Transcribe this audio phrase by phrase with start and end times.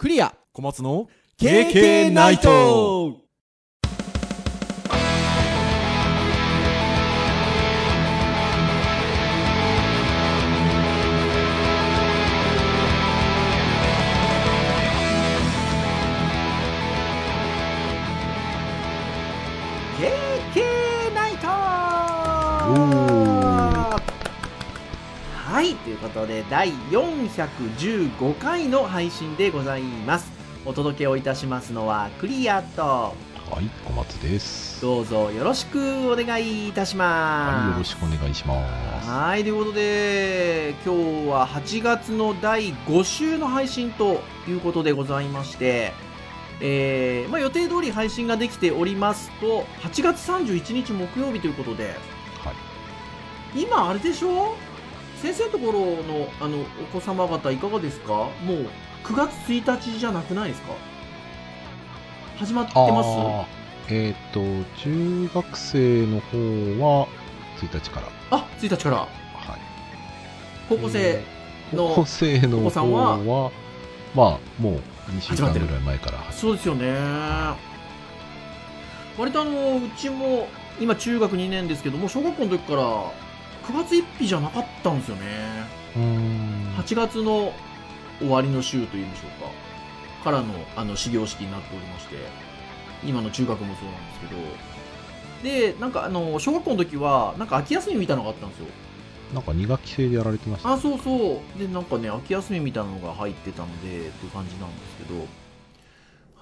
[0.00, 0.34] クリア。
[0.54, 3.18] 小松の KK ナイト
[25.90, 30.30] いということで第415回の配信でございます
[30.64, 33.14] お届けをいたしますのはクリアと
[33.50, 34.80] はい、小松です。
[34.80, 39.08] どうぞよろしくお願いいたしはい、よろますしくお願いします。
[39.10, 40.94] はいということで今
[41.24, 45.92] 日は8月の第5週の配信ということでございまして
[46.60, 51.96] えーまあ、予定通り配信ができておりますと8月31日木曜日ということで
[52.44, 53.62] はい。
[53.62, 54.54] 今あれでしょ？
[55.22, 58.12] 先生のところのあのお子様方いかがですか？
[58.14, 58.66] もう
[59.04, 60.72] 9月1日じゃなくないですか？
[62.38, 63.46] 始まってま
[63.86, 63.92] す？
[63.92, 64.40] えっ、と、
[64.80, 66.38] 中学生の方
[66.80, 67.08] は
[67.58, 68.08] 1日から。
[68.30, 68.96] あ1日から。
[68.96, 69.08] はい。
[70.68, 71.22] 高校生
[71.72, 73.18] の、高校生のお子さん方は？
[73.18, 73.50] は、
[74.14, 74.74] まあ、もう
[75.10, 76.32] 2週間始まってるぐらい前から。
[76.32, 76.94] そうですよね。
[79.18, 80.48] 割とあのうちも
[80.80, 83.12] 今中学2年ですけども小学校の時から
[83.64, 85.22] 9月1日じゃなかったんですよね。
[85.96, 86.74] うーん。
[86.78, 87.52] 8月の
[88.18, 90.24] 終わりの週というんでしょうか。
[90.24, 92.16] からのあの始業式になっておりまして。
[93.02, 95.72] 今の中学もそうなんですけど。
[95.72, 98.66] でなんかあの小学校の時はなんか秋休みみたいなのがあったんですよ。
[99.32, 101.58] なんか2学期制でやられてました、あそうそう。
[101.58, 105.26] でなんかね秋休みみたいなのが入ってたのでっていう感じなんですけど。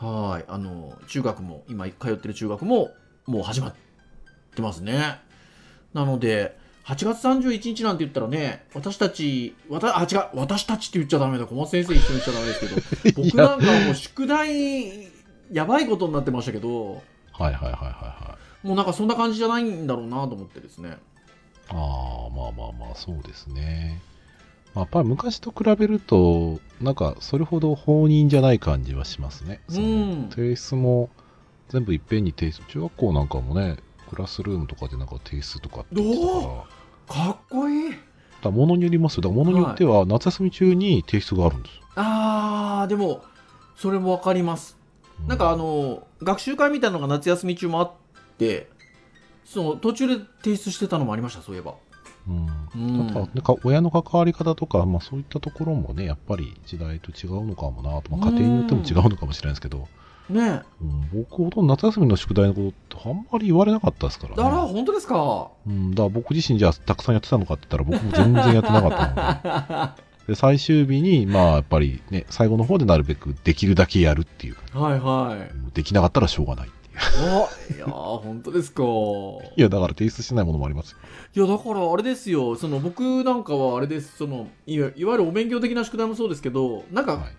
[0.05, 0.45] はい。
[0.49, 2.91] あの中学も今通ってる中学も
[3.27, 3.75] もう始まっ
[4.57, 5.21] てますね。
[5.95, 6.59] なので
[6.89, 15.09] 8月31日なんて言ったらね私たちわたあ違う私たちって言っちゃダメだ小松先生一緒に言っちゃダメですけど 僕なんかはもう宿題
[15.53, 18.67] やばいことになってましたけどはいはいはいはいはい。
[18.67, 20.97] もうなんかそんな感じじゃないんだろうなと思ってですね
[21.69, 24.01] ああ、まあまあまあ、そうですね。
[24.75, 29.61] まあ、やっぱり昔と比べると、なんかそれほど放任じゃない感じはしますね。
[29.69, 31.11] うん提出も
[31.69, 33.77] 全部いっぺんに提出、中学校なんかもね、
[34.09, 36.65] クラスルームとかでなんか提出とかって言ってたから、
[37.09, 37.91] かっこいい。
[37.91, 38.01] だか
[38.45, 39.23] ら物によりますよ。
[39.23, 41.83] だから物によっては夏休み中に提出があるんですよ。
[41.97, 43.25] あーでも
[43.77, 44.77] それも分かります。
[45.25, 47.93] うなんかあ、の学習会みたいなのが夏休み中もあっ
[48.39, 48.69] て
[49.45, 51.75] その途中で提出してたのもありましたそういえば。
[52.29, 52.47] うん。
[52.99, 53.07] うん。
[53.09, 59.89] ただなんか親の関わり方とか、まあそういったところもね、やっぱり時代と違うのかもなと、まあ、家庭によっても違うのかもしれないですけど、
[60.31, 64.43] ねうん、僕ほとんど夏休みの宿題のことってあんまり言われなかったですからね。
[64.43, 65.49] あら本当ですか？
[65.67, 70.03] うん、だから僕自身じゃあたくさんやってたのかって言ったら僕も全然やってなかったので。
[70.29, 74.57] で、最終日に、まあやっぱりね、最後の方でなるべくできるだけやるっていう。
[74.79, 76.99] はいはいできなかったらしょうがないっていう。
[77.25, 78.83] おいやー本当ですか
[79.57, 80.99] いや、だから提出してないものもありますよ。
[81.35, 87.33] いやだからあれですよその僕なんかはあれですそのいわいわゆるお勉強的な宿題もそうですけどなんかはい。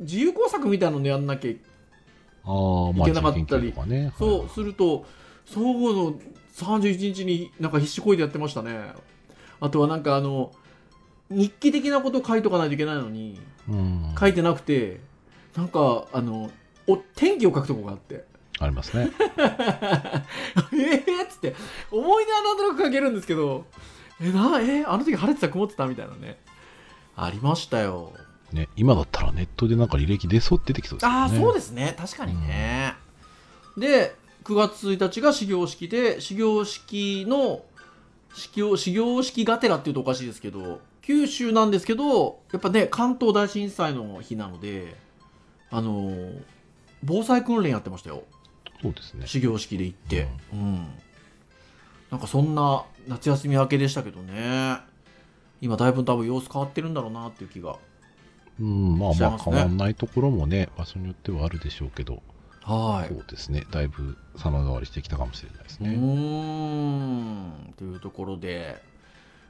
[0.00, 1.54] 自由工作みたいなのやんなきゃあ
[2.44, 4.12] あ、まあ、いけなかったりね。
[4.18, 5.06] そうすると
[5.46, 6.14] 総合の
[6.54, 8.92] 31日になんか必死こいでやってましたね
[9.60, 10.52] あとはなんかあの
[11.30, 14.14] 日記的なことを書いとかないといけないのにうん。
[14.18, 15.00] 書いてなくて
[15.56, 16.50] なんかあの
[16.86, 18.24] お天気を書くとこがあって
[18.60, 19.10] ありますね。
[19.18, 21.54] えーっつって
[21.90, 23.64] 思い出はなんとなく書けるんですけど
[24.20, 26.38] えなえあの時晴れてた曇ってたみたいなね
[27.16, 28.12] ありましたよ
[28.52, 31.16] ね、今だったらネットでなんか履歴出そう出てきそうですよね。
[31.16, 31.94] ああそうですね。
[31.98, 32.94] 確かにね、
[33.76, 37.64] で9月1日が始業式で始業式の
[38.34, 44.96] 始業始業式がてらっていうとおかしいですけど九州なんですけどやっぱね関東大震災の日なので
[45.70, 46.42] あのー
[47.04, 48.24] 防災訓練やってましたよ。
[48.82, 49.26] そうですね。
[49.26, 50.26] 始業式で行って。
[50.52, 50.86] うん、
[52.10, 54.78] なんかそんな夏休み明けでしたけどね。
[55.60, 57.76] 今だいぶ多分様子変わってるんだろうなっていう気が
[58.60, 62.22] うん、まあまあ変わんないところもね、場所によってはあるでしょうけど、
[62.64, 63.08] はい。
[63.12, 65.90] そうですね、だいぶ様変わりしてきたかもしれないですうね。
[65.90, 67.74] ーん。
[67.76, 68.82] というところで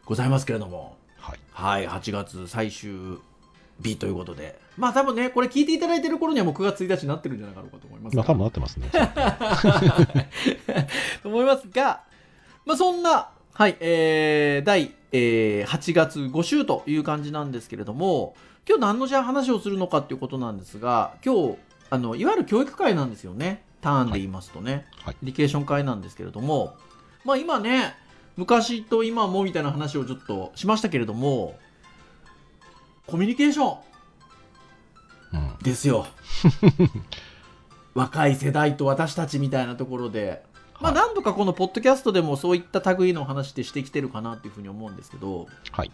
[0.05, 0.97] ございますけれども。
[1.19, 1.39] はい。
[1.53, 3.19] はい8月最終
[3.83, 4.59] 日ということで。
[4.77, 8.23] まあ多分ねこれ聞いていただいてる頃にはもう9月1日になってるんじゃないかと思いますが。
[8.23, 8.91] まあ多分なってますね。
[11.23, 12.03] と思いますが、
[12.67, 18.35] まあ、そんな、はいえー、第、えー8月5週という感じなんですけれども
[18.67, 21.59] 今日何のじゃあ話をするのかっていうことなんですが今日
[21.91, 23.63] あのいわゆる教育会なんですよね。
[23.81, 25.17] ターンで言いますとね、はい。
[25.23, 26.75] リケーション会なんですけれども。
[27.25, 27.95] まあ今ね
[28.37, 31.59] 昔と今もみたいな話をちょっとしましたけれども
[33.07, 33.79] コミュニケーション。
[35.35, 35.57] うん。
[35.63, 36.07] ですよ。
[37.95, 40.43] 若い世代と私たちみたいなところで、
[40.81, 41.03] まあ、はい。
[41.03, 45.47] 何度かこのポッドキャストでもそういった類の話ってしてきてるかなっていうふうに思うんですけど。
[45.73, 45.91] はい。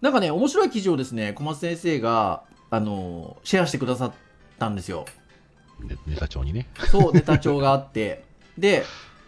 [0.00, 4.12] なんかね面白い記事をですね小松先生があのシェアしてくださっ
[4.58, 5.04] たんですよ。
[5.80, 6.68] ねネタ帳にね。
[6.90, 8.24] そうネタ帳があって。
[8.58, 8.84] で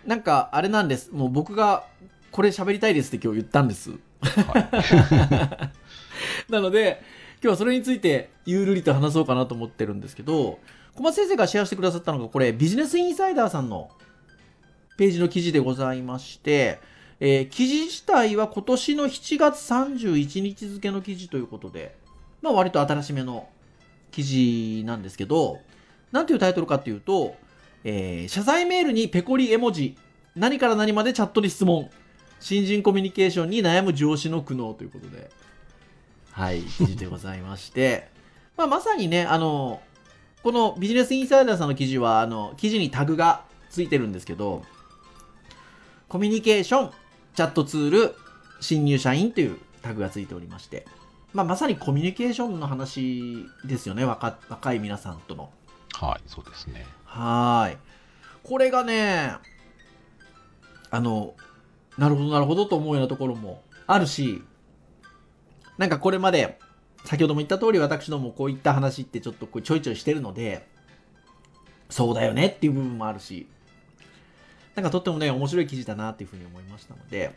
[0.06, 1.10] なんかあれなんです。
[1.12, 1.84] もう僕が
[2.30, 3.90] これ喋りたいですって今日言ったんです。
[4.22, 5.70] は
[6.48, 7.02] なので
[7.42, 10.60] 今日はそれについてゆるりと話そうかなと思ってるんですけど
[10.94, 13.90] 小松先生がシェアしてくださったのがこれビジネスインサイダーさんの
[14.96, 16.78] ページの記事でございまして、
[17.24, 21.94] えー記事自体は今年の7月31日付の記事ということで、
[22.42, 23.48] まあ、割と新しめの
[24.10, 25.60] 記事なんですけど
[26.10, 27.36] なんていうタイトルかっていうと、
[27.84, 29.96] えー謝罪メールにペコリ絵文字
[30.34, 31.90] 何から何までチャットに質問。
[32.40, 35.30] 新人コミュニケーションに悩む上司の苦悩ということで
[36.32, 38.08] はい、記事でございまして、
[38.56, 39.80] まあ、まさにね、あの、
[40.42, 44.64] このビジネスインサイダーさんの記事は、あの、記事にタグがついてるんですけど、
[46.08, 46.90] コミュニケーション、
[47.34, 48.14] チャットツール、
[48.60, 50.86] 新入社員というタグがついておりまして、
[51.32, 55.50] まあ、まさにコミュニケーションの話ですよね、若若い皆さんとの。
[55.94, 56.86] はい、そうですね。
[57.04, 57.76] はーい。
[58.42, 59.34] これがね、
[60.90, 61.34] あの、
[61.96, 64.42] なるほど、なるほどと思うようなところもあるし、
[65.78, 66.58] なんかこれまで、
[67.04, 70.66] 先ほども言った通り私どもこういった話ってちょっとこうちょいちょいしてるので、
[71.88, 73.48] そうだよねっていう部分もあるし、
[74.74, 77.32] なんかとってもね、面白い記事だなっていうふうに思いましたので、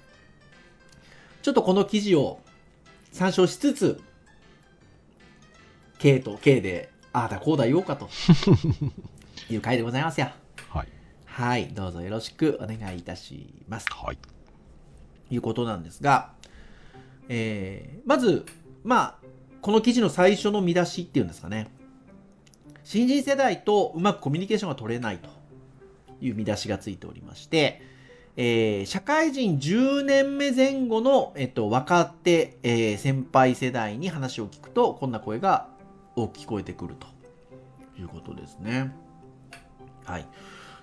[1.41, 2.39] ちょっとこの記事を
[3.11, 4.01] 参照しつつ、
[5.99, 8.09] K と K で、ああだこうだ言おうかと
[9.49, 10.31] いう回でございますよ。
[10.69, 10.87] はい。
[11.25, 13.88] はい、どうぞよろしくお願いいたします。
[13.91, 14.17] はい。
[14.17, 14.29] と
[15.29, 16.33] いうことなんですが、
[17.27, 18.45] えーまず、
[18.83, 19.27] まあ、
[19.61, 21.67] この記事の最初の見出しっていうんですかね。
[22.83, 25.29] 新人世代とうまくコミュニケーションが取れないと
[26.21, 27.81] いう見出しがついておりまして、
[28.38, 35.69] えー社会人10年目前後の、えっと、若手、えー先輩世代に話を聞くと、こんな声が
[36.15, 37.07] 多く聞こえてくると
[38.00, 38.94] いうことですね。
[40.03, 40.27] はい。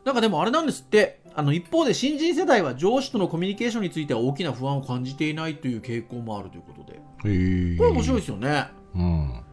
[0.05, 7.01] なんかでもあれなんですって、あの一方で新人世代は上司とのコミュニケーションについては大きな不安を感じていないという傾向もあるということで。
[7.25, 8.67] えー、これ面白いですよね。
[8.95, 9.45] うん。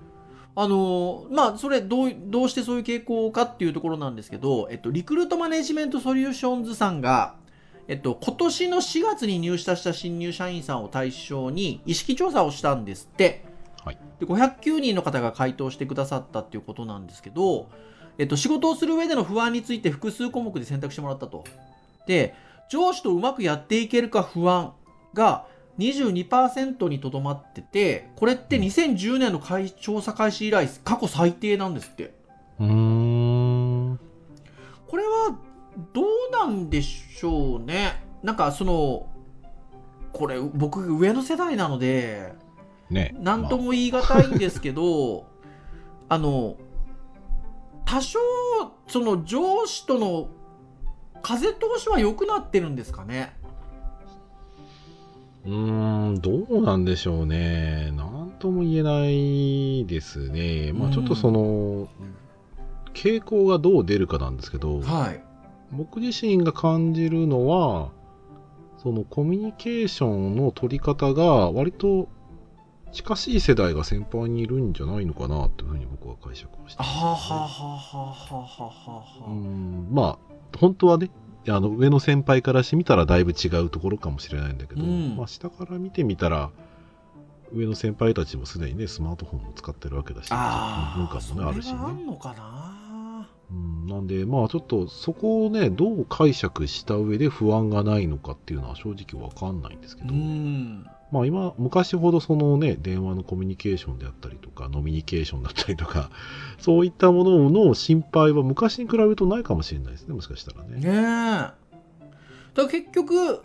[0.62, 7.36] あのーまあ、それどう、どうしてそういう傾向かっていうところなんですけど、えっと、リクルートマネジメントソリューションズさんが、
[7.88, 13.46] えっと、今年の4月に入社した新入社員さんを対象に意識調査をしたんですって。
[13.86, 17.70] はいで、509人の方が回答してくださったっていうことなんですけど、
[18.18, 21.46] えっと、仕事をする上での不安について複数項目で選択してもらったと。
[22.06, 22.36] で、
[22.70, 24.74] 上司とうまくやっていけるか不安
[25.14, 25.46] が
[25.80, 32.14] 22%にとどまってて、これって2010年の開調査開始以来、過去最低なんですって。
[32.60, 34.00] うーん。
[34.88, 35.40] これは
[35.94, 38.04] どうなんでしょうね。
[38.22, 39.08] なんかその、
[40.12, 42.34] これ僕上の世代なので、
[42.90, 43.16] ね。
[43.20, 45.28] なんとも言い難いんですけど、
[46.10, 46.58] あの、
[47.86, 48.20] 多少、
[48.88, 50.28] その上司との
[51.22, 53.39] 風通しは良くなってるんですかね。
[55.46, 57.92] うーん、どうなんでしょうね。
[57.92, 60.74] なんとも言えないですね。
[60.74, 61.88] まうんあちょっとその、
[62.94, 65.24] 傾向がどう出るかなんですけど、はい。
[65.72, 67.92] 僕自身が感じるのは、
[68.78, 72.08] そのコミュニケーションの取り方が割と
[72.92, 80.18] 近しい世代が先輩にいるんじゃないのかなというふうに僕は解釈をしてはあ、ます、はあはあはあはあはあはあうーんまあ
[80.58, 81.12] 本当はね
[81.52, 86.52] あの上の先輩からしてみたらだいぶ違うところかもしれないんだけど、うんまあ、下から見てみたら
[87.54, 93.30] 上の先輩たちもすでにねスマートフォンも使ってるわけだしあ文化もねあるしはあんね、のかな。
[93.52, 100.86] うん、なんでまあちょっとそこをねどう解釈した上で不安がないのかっていうのは正直わかんないんですけうど、ん。
[101.11, 106.11] まあ今昔ほどそのね電話のコミュニケーションであったりとかノミニケーションだったりとか
[106.59, 111.69] そういったものの心配は昔に比べるとないかもしれないですねもしかしたらねねえ。
[112.54, 113.42] だ結局、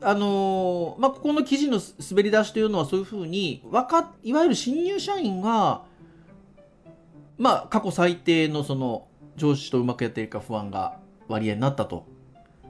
[0.00, 5.82] あのーまあ、ここの記事の滑り出しというのはそういうふうに、わか、いわゆる新入社員が、
[7.36, 10.98] まあ、過去最低のその、上司とうまくやっているか不安が
[11.28, 12.06] 割合になったと。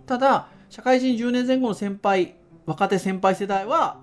[0.07, 2.35] ただ、社会人10年前後の先輩、
[2.67, 4.03] 若手先輩世代は、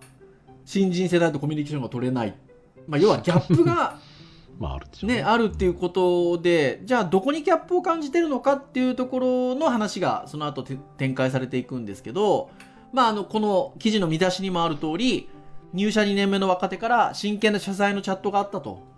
[0.65, 2.35] 新人世代とコミュニケーションが取れない。
[2.87, 3.97] まあ、要はギャップが、
[4.59, 12.49] まああるでしょうね、あるっていうことで、じゃあどこにギャップを感じてるのかっていうところの話がその後て展開されていくんですけど、
[12.93, 15.29] まあ、あの、この記事の見出しにもある通り、
[15.73, 18.95] 入社2年目の若手から真剣な謝罪のチャットがあったと。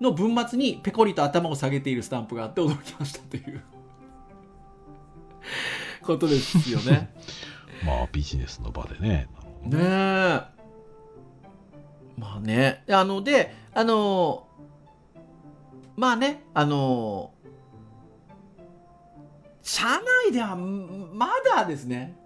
[0.00, 3.62] の文末にペコリと頭を下げているスタンプがあって驚きましたという
[6.02, 7.14] ことですよね。
[7.84, 9.28] まあビジネスの場でね。
[9.64, 10.53] ねえ。
[12.16, 12.84] まあね。
[12.88, 14.46] あの、で、あの、
[15.96, 17.32] まあね、あの、
[19.62, 19.84] 社
[20.26, 22.16] 内ではまだですね、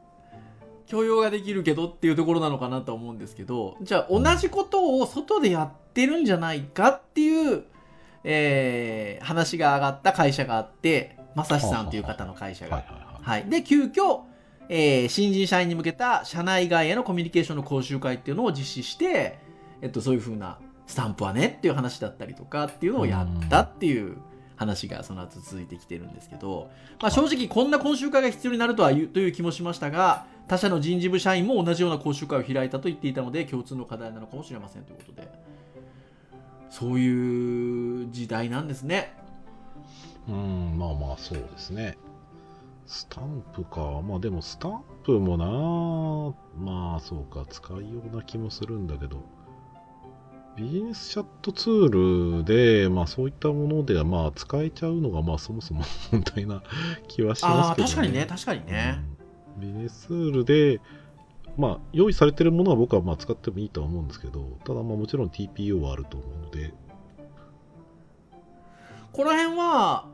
[0.86, 7.64] 許容ができるけどっていうところなのかなと思うんですけど、じゃあ同じことを外でやってるんじゃないかっていう、
[8.24, 12.82] えー、話が上がった会社があって、まさしさんという方の会社が。
[13.20, 13.44] はい。
[13.44, 14.22] で、急遽、
[14.70, 19.38] えー新人社員に向けた社内外へのコミュニケーションの講習会っていうのを実施して、
[19.82, 24.16] えっと、そういう風なスタンプはねっていう話だったりとかっていうのをやったっていう
[24.56, 26.70] 話がその後続いてきてるんですけど、
[27.00, 35.28] まあ、正直こんな講習会が必要になるとはいうという気もしましたが、他社の人事部社員も同じような講習会を開いたと言っていたので、共通の課題なのかもしれませんということで、
[36.70, 39.14] そういう時代なんですね。
[40.28, 41.96] うん、まあまあそうですね。
[42.86, 44.00] スタンプか。
[44.02, 49.18] まあでもスタンプもな、まあそうか、使いような気もするんだけど、
[50.58, 56.64] ビジネスチャットツールで、まあそういったものではまあ使えちゃうのがまあそもそも問題な
[57.06, 58.98] 気はしますけど、確かにね、確かにね。
[59.56, 59.60] うん。
[59.60, 60.80] ビジネスツールで、
[61.56, 66.74] まあ用意されてるものは僕はまあ使ってもいいとは思うんですけど、ただまあもちろん TPO はあると思うので、
[69.12, 70.08] この辺は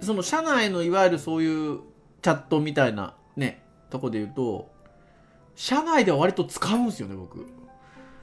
[0.00, 1.78] その社内のいわゆるそういう
[2.20, 4.72] チャットみたいなねとこで言うと
[5.54, 7.46] 社内では割と使うんですよね僕。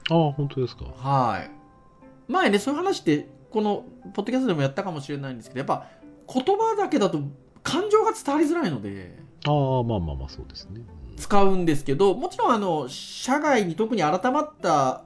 [0.10, 0.84] ああ、本当ですか。
[0.98, 1.61] はい
[2.32, 5.88] 前ねそういう話ってこのポッドキャストでもやったかもしれないんですけどやっぱ
[6.34, 7.22] 言葉だけだと
[7.64, 10.82] 感情が伝わりづらいのでああ、まあまあまあそうですね。
[11.18, 15.04] 使うんですけどもちろんあの社外に特に改まった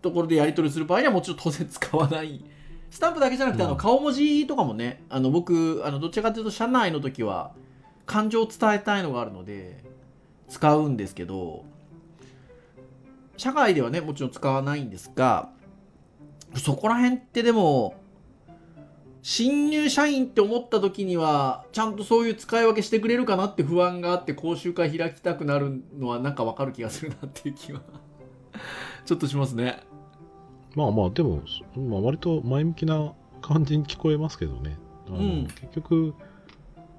[0.00, 2.42] ところでやり取りする場合にはもちろん当然使わない
[2.90, 7.52] スタンプだけじゃなくて、あのうん顔文字とかもねあの僕あのどちらかというと社内の時は
[8.06, 9.84] 感情を伝えたいのがあるので
[10.48, 11.64] 使うんですけど
[13.36, 15.50] 社外ではねもちろん使わないんですが
[16.56, 17.94] そこら辺ってでも
[19.22, 27.82] 新入社員って思った時にはちゃんとそういう使い分けしてくれるかなって不安があって講習会開きたくなるのはなんかわかる気がするなっていう気は。
[29.04, 29.82] ちょっとしますね。
[30.74, 31.42] まあまあ、でも、
[31.76, 34.78] まあ、割と前向きな感じに聞こえますけどね。
[35.08, 35.46] うん。
[35.46, 36.14] 結局、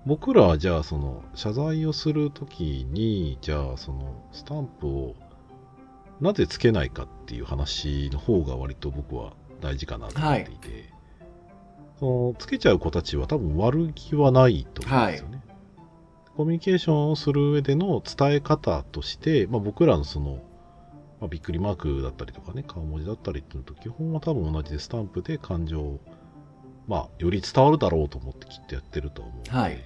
[0.06, 5.16] 僕らはじゃあ、その、謝罪をするときに、じゃあ、その、スタンプを
[6.20, 10.90] なぜつけないかっていう話の方が割と僕は大事かなと思っていて、
[12.00, 15.42] そのつけちゃう子たちは多分悪気はないと思うんですよね。
[16.36, 20.40] コミュニケーションをする上での伝え方として、まあ、僕らのその、
[21.20, 26.00] まあ、びっくりマークだったりとかね、顔文字だったりっていうのと基本は多分同じでスタンプで感情を、
[26.88, 29.84] まあ、より伝わるだろうと思ってきっとやってると思うので、はい。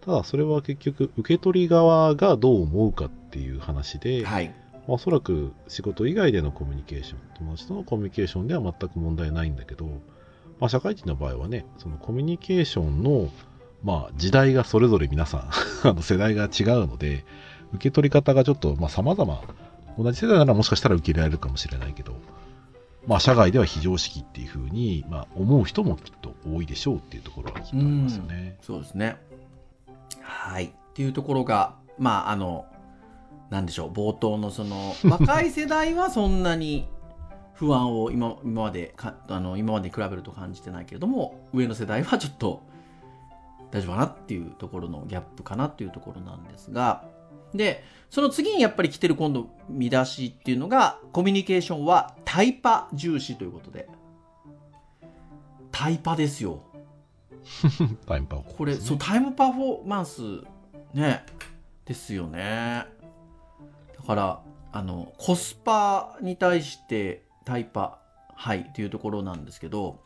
[0.00, 4.54] ただそれは結局受け取り側がどう思うかっていう話で、はい
[4.86, 9.86] おそらく仕事以外でのコミュニケーション、友達とのコミュニケーションでは全く問題ないんだけど、
[10.60, 13.30] まあ、社会人の場合はね、そのコミュニケーションの、
[13.82, 15.50] まあ、時代がそれぞれ皆さん
[15.88, 17.24] あの世代が違うので、
[17.72, 19.42] 受け取り方がちょっと、まあ、様々、
[19.98, 22.14] 同じ世代ならもしかしたら受け入れられるかもしれないけど、
[23.06, 28.56] まあ、社外では非常識っていうふうに、まあ、思う人もきっと多いでしょうっていうところはきっとありますよね。
[28.62, 29.16] そうですね。
[30.20, 30.66] はい。
[30.66, 32.66] っていうところが、まあ、あの、
[33.54, 36.88] なんでしょう、冒頭のその、 若い世代はそんなに
[37.52, 42.62] 不安を今今までかあの、今までに比べると感じてないけれども、上の世代はちょっと
[43.70, 47.04] 大丈夫かなっていうところのギャップかなっていうところなんですが、
[47.54, 53.88] で、その次にやっぱり来てる今度見出しっていうのが、コミュニケーションはタイパ重視ということで、
[55.70, 56.60] タイパですよ。
[58.04, 60.22] タイムパフォーマンスねこれ、そう、タイムパフォーマンス、
[60.92, 61.24] ね、
[61.84, 62.93] ですよね。
[64.06, 64.42] から、
[64.72, 68.00] あの、コスパに対してタイパ、
[68.34, 70.00] はい、っていうところなんですけど、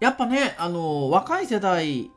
[0.00, 2.10] やっぱね、あの、若い世代、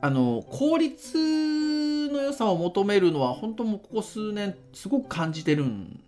[0.00, 6.02] あの、効率の良さを求めるのは、本当もうここ数年、すごく感じてるん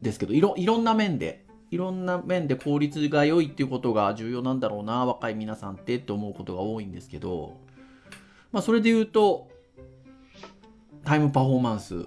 [0.00, 1.42] ですけど、いろ、いろんな面で。
[1.70, 7.56] いろんな面で効率が良いっていうことが重要なんだろうな、若い皆さんってって思うことが多いんですけど、
[8.52, 9.48] まあ、それで言うと、
[11.04, 12.06] タイムパフォーマンス、うん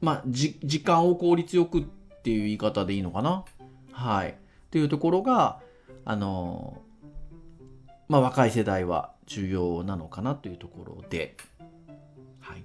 [0.00, 1.82] まあ、じ時間を効率よくっ
[2.22, 3.44] ていう言い方でいいのかな？
[3.92, 4.30] はい。
[4.30, 4.34] っ
[4.70, 5.60] ていうところが、
[6.04, 6.80] あの
[8.08, 11.36] まあ、若い世代は重要なのかなというところで、
[12.40, 12.64] はい。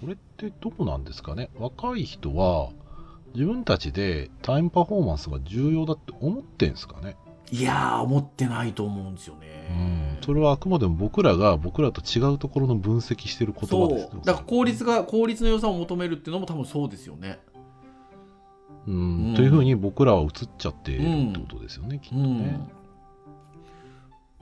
[0.00, 1.50] これってどうなんですかね？
[1.58, 2.70] 若い人は
[3.34, 7.16] 自分たちでタイムパフォーマンスが重要だって思ってんすかね？
[7.50, 9.40] いやー思ってないと思うんですようん。
[9.40, 10.18] ね。
[10.24, 14.22] それはあくまでも僕らが僕らと違うところの分析してる言葉そうですよ。
[14.24, 17.38] だから効率が効率の良さを求めるっていうのも多分そうですよね。
[18.86, 19.28] うん。
[19.28, 19.34] うん。
[19.34, 22.38] というふうに僕らは映っちゃっているってことですよね、きっとうん。
[22.38, 22.68] ね。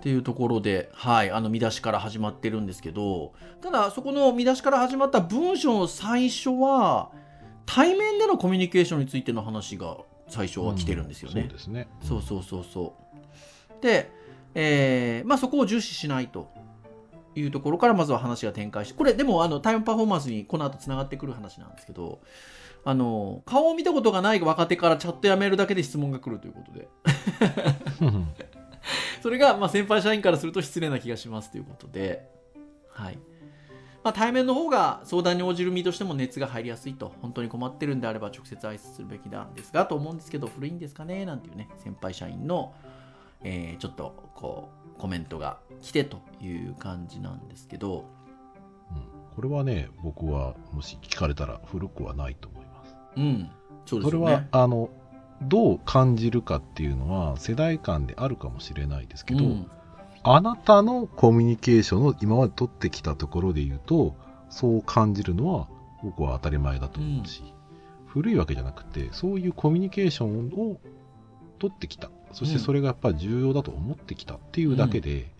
[0.00, 7.12] っていうところで、はい、あの見出しから始まってるんですけどただそこの見出しから始まった文章の最初は
[7.66, 9.98] 対面でのコミュニケーションについての話が
[10.32, 11.42] 最初は来てるんですよね。
[11.42, 11.88] そうですね。
[12.00, 12.96] そうそうそうそ
[13.78, 13.82] う。
[13.82, 14.10] で、
[14.54, 16.50] えーまあ、そこを重視しないと
[17.34, 22.20] いうところからまずは話が展開してこれでもあのタイムパフォーマンスにこの後つながってくる話なんですけど
[22.84, 26.88] あの顔を見たことがない若手からチャットやめるだけで質問が来るということで
[28.02, 28.28] うん
[29.22, 32.28] それがまあ先輩社員からすると失礼な気がしますということで、
[32.90, 33.18] はい
[34.04, 42.74] まあ、対面の方が相談に応じる身としても熱が入りやすいと本当に困ってるんであれば直接挨拶するべきなんですがと思うんですけど古いんですかねなんていうね先輩社員の、
[43.42, 48.04] えーちょっとこうコメントが来てという感じなんですけど。
[48.92, 49.34] うん。
[49.34, 52.94] これはね、僕はもし聞かれたら古くはないと思います。
[53.16, 53.50] うん。
[53.84, 54.90] そうですそれは、あの、
[55.42, 59.70] どう感じるかっていうのは世代間であるかもしれないですけど、うん
[60.24, 64.14] あなたのコミュニケーションを今まで取ってきたところで言うと、
[64.50, 65.68] そう感じるのは
[66.02, 67.42] 僕は当たり前だと思うし、
[68.06, 70.78] 古いわけじゃなくて、そういうコミュニケーションを
[71.58, 72.10] 取ってきた。
[72.32, 75.30] そしてそれがやっぱり重要だと思ってきたっていうだけで、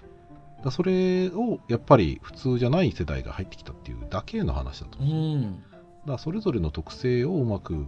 [0.65, 5.37] だそれをやっぱり普通じゃない世代が入ってきたっていうだけの話だとう思う。
[5.37, 7.87] んだからそれぞれの特性をうまく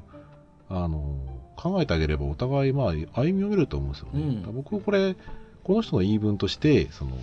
[0.69, 1.19] あの
[1.57, 4.21] 考えてあげればお互いまあ歩み寄れると思うんですよね。
[4.47, 5.17] うん僕これ
[5.65, 7.17] この人の言い分としてその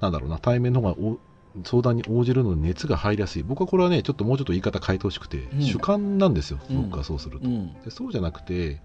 [0.00, 1.18] なんだろうな対面の方がお
[1.64, 3.42] 相談に応じるのに熱が入りやすい。
[3.42, 5.62] 僕はこれはねちょっともうちょっと言い方変えてほしくて、ん。
[5.62, 6.58] 主観なんですよ。
[6.70, 6.82] うん。
[6.90, 7.48] 僕はそうすると。
[7.48, 7.72] うん。
[7.82, 8.80] でそうじゃなくて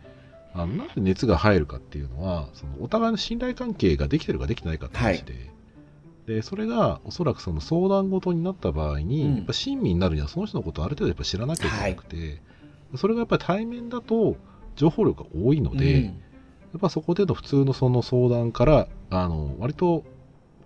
[0.54, 5.34] あのなんで熱が入るかっていうのはそのお互いの信頼関係ができてるかできてないかって話で,、
[6.28, 9.36] でそれがおそらくその相談事になった場合に、うん。
[9.38, 12.42] やっぱ親身になるにはその人のことをある程度やっぱ知らなきゃいけなくて、
[12.96, 14.38] それがやっぱり対面だと
[14.76, 16.14] 情報量が多いので、
[16.74, 20.04] やっぱそこでの普通のその相談からあの割と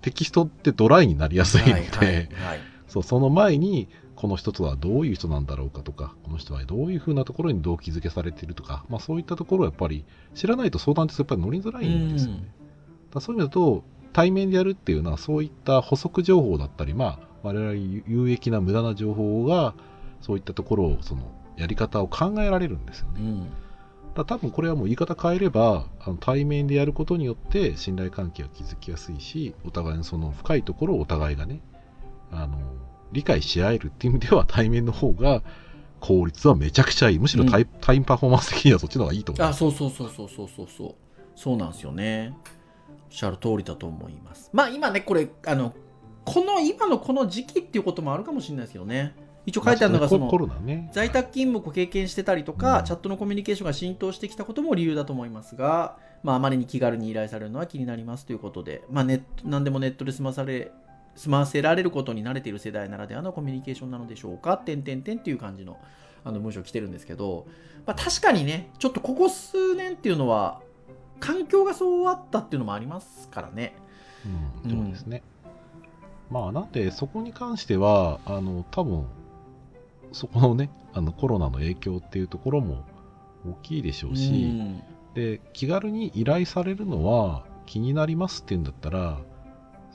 [0.01, 2.29] テキストってドライになりやすいので、はいはいはい
[2.87, 12.53] そうその前にこの人とはどういう人なんだろうかとかこの人はどういうふうなところに動機づけされているとか、まあ、そういったところをやっぱり知らないと相談ってやっぱり乗りづらいんですよね。
[13.13, 17.73] だそういう意味だと対面でやるっていうのはそういった補足情報だったり、まあ、我々
[18.07, 19.73] 有益な無駄な情報が
[20.21, 21.23] そういったところをその
[21.57, 23.21] やり方を考えられるんですよね。
[23.21, 23.47] うん
[24.15, 31.62] だ多分これはもう言い方変えればあの対面でやることによって信頼関係は築きやすいしお互いのその深いところをお互いがね
[32.32, 32.58] あの
[33.12, 35.43] 理解し合えるっていう意味では対面の方が
[35.99, 37.19] 効率はめちゃくちゃいい。
[37.19, 39.47] むしろタイ,、タイムパフォーマンス的にはそっちの方がいいと思う。
[39.47, 40.67] あそうそうそうそうそうそう。
[40.69, 40.95] そう
[41.36, 42.34] そうなんですよね。
[42.89, 44.49] おっしゃる通りだと思います。
[44.54, 45.73] まあ今ねこれあの
[46.25, 50.29] この今のこの時期っていうこともあるかもしれないですけどね一応書いてあるのがその
[50.63, 60.71] ね在宅勤務を経験してたりとか、うんチャットのコミュニケーションが浸透してきたことも理由だと思いますが、まあ、あまりに気軽に依頼されるのは気になりますということで、まあ、ネット何でもネットで済まされ
[61.15, 65.79] 済ませられることに慣れている世代ならではのコミュニケーションなのでしょうか点点点っていう感じの
[66.23, 67.45] あの文章来てるんですけど、
[67.86, 70.62] まあ、確かにねちょっとここ数年っていうのは
[71.19, 73.75] 環境がそうあったっていうのもありますからね。
[74.65, 75.21] うん、そうですね。
[76.31, 79.05] まあ、なんで、そこに関しては、あの、多分、
[80.15, 82.86] そこのね、あの、コロナの影響っていうところも
[83.45, 89.19] 大きいでしょうし、うんで、気軽に依頼されるのは気になりますっていうんだったら、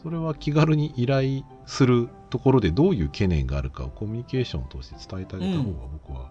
[0.02, 6.30] それは気軽に依頼するところでどういう懸念があるかをコミュニケーションを通して伝えてあげた方が僕は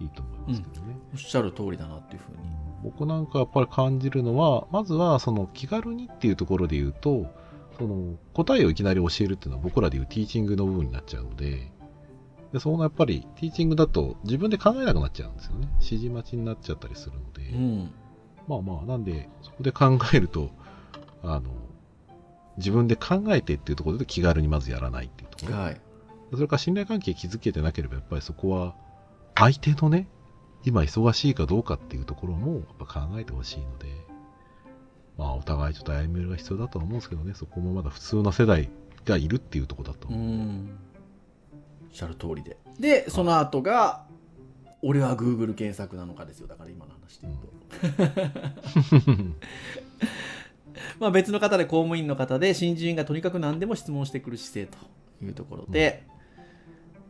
[0.00, 0.96] いいと思いますけどね。
[1.12, 2.38] おっしゃる通りだなっていうふうに。
[2.84, 7.26] 僕なんかやっぱり感じるのは、まずはその気軽にっていうところで言うと、
[7.78, 11.70] その答えをいきなり教えるっていうのは僕らでいうティーチングの部分になっちゃうので、
[12.52, 15.68] でそのやっぱりティーチングだと自分で考えなくなっちゃうんですよね。
[15.74, 17.90] 指示待ちになっちゃったりするので、うん
[18.48, 20.50] まあまあ、なんで、そこで考えると、
[21.22, 21.50] あの、
[22.56, 25.58] 自分で考えてっていうところで気軽にまずやらないっていうところ。
[25.58, 25.80] はい
[26.32, 28.74] それから信頼関係築けてなければ、やっぱりそこは、
[29.36, 30.08] 相手のね、
[30.64, 33.86] 今忙しいかどうかっていうところも、やっぱ考えてほしいので、
[35.16, 38.68] まあ、お互いちょっと歩み寄りが必要だとは思うんですけどね、そこもまだ普通な世代
[39.04, 40.26] がいるっていうところだとう思う。
[40.26, 40.85] んおっ
[41.96, 42.58] しゃる通りで。
[42.78, 44.04] でその後が
[44.82, 46.46] 俺は Google 検索なのかですよ。
[46.46, 49.32] だから今の話で言うと、
[51.00, 54.78] まあ別の方で公務員の方で新人がとにかく何でも質問してくる姿勢
[55.20, 56.06] というところで、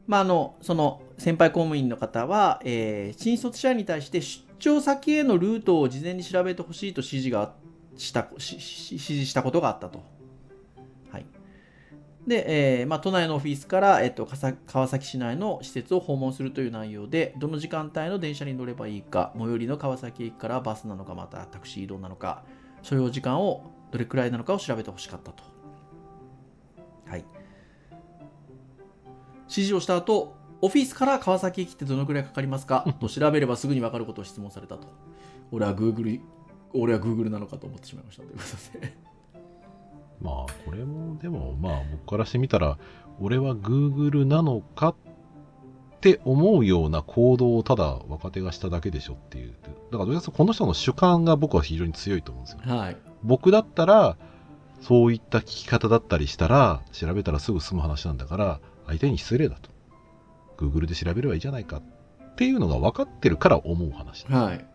[0.06, 7.52] まああのその先輩公務員の方は、えー新卒社員に対して出張先へのルートを事前に調べてほしいと指示が
[7.96, 10.15] したしし指示したことがあったと。
[12.26, 14.28] はい、で、えーまあ、都内のオフィスから、えっと、
[14.66, 22.44] 川崎市内の施設を訪問するという内容で、どの時間帯の電車に乗ればいいか、最寄りの川崎駅からバスなのか、またタクシー移動なのか、
[22.82, 25.44] 所要時間をどれくらいなのかを調べてほしかったと。
[27.06, 27.24] はい。
[29.48, 32.84] 指示をした後、オフィスから川崎駅ってどのくらいかかりますか？
[32.98, 34.88] と調べればすぐに分かることを質問されたと。
[35.52, 36.20] 俺は Google、
[36.72, 39.15] 俺は Google なのかと思ってしまいましたということで。
[40.20, 42.78] まあこれもでもまあ僕からしてみたら
[43.20, 44.94] 俺は Google なのかっ
[46.00, 49.54] て思うような行動をただ若手がしただけでしょっていう
[49.90, 52.96] だからどうやこの人の主観が僕は非常に強いと思うんですよはい。
[53.22, 54.16] 僕だったら
[54.82, 59.70] そういった聞き方だったりしたら調べたらすぐ済む話なんだから相手に失礼だと
[60.58, 64.66] Google で調べればいいじゃないかっていうのが分かってるから思う話はい。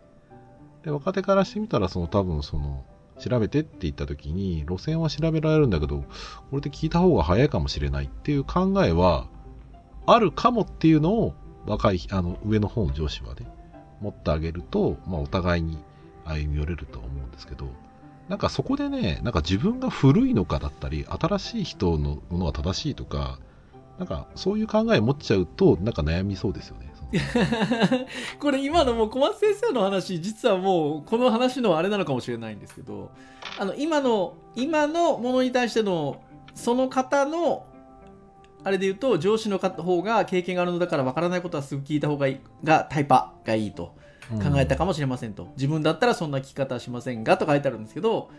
[0.83, 2.83] で若手からしてみたらその多分その
[3.21, 6.03] 調べてって言った時に路線は調べられるんだけど
[6.49, 9.27] これで聞いた方が早いかもしれないっていう考えは
[10.05, 11.33] あるかもっていうのを
[11.65, 13.47] 若いあの上の方の上司はね
[14.01, 15.77] 持ってあげると、まあ、お互いに
[16.25, 17.67] 歩み寄れると思うんですけど
[18.29, 23.39] なんかそこでねなんか自分が古いのかだったり新しい人のものが正しいとか
[23.99, 26.90] なんかそういう考え持っちゃうとなんか悩みそうですよね。
[28.39, 33.11] これ今のもう小松先生の話実はもうこの話のあれなのかもしれないんですけど
[33.59, 36.21] あの今の今のものに対しての
[36.55, 37.65] その方の
[38.63, 43.95] あれで言うと上司の方が経験があるのだから分からないことはすぐ聞いた方がいいがタイパがいいと
[44.29, 48.29] 考えたかもしれませんと、自分だったらそんな聞き方はしませんがと書いてあるんですけど